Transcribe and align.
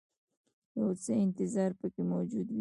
یو 0.79 0.89
څه 1.03 1.11
انتظار 1.25 1.71
پکې 1.79 2.01
موجود 2.11 2.47
وي. 2.51 2.59